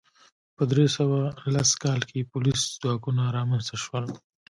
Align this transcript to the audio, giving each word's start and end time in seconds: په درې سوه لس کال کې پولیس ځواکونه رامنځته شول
په 0.55 0.63
درې 0.71 0.85
سوه 0.97 1.19
لس 1.53 1.69
کال 1.83 2.01
کې 2.09 2.29
پولیس 2.31 2.59
ځواکونه 2.81 3.23
رامنځته 3.37 3.75
شول 3.83 4.05